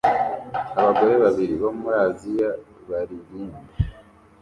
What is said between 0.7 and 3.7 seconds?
Abagore babiri bo muri Aziya baririmba